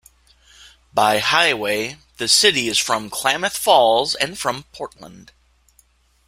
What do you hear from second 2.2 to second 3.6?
city is from Klamath